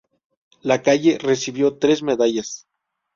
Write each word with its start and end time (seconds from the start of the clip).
Lacalle 0.63 1.19
recibió 1.19 1.77
tres 1.77 2.01
medallas. 2.01 2.65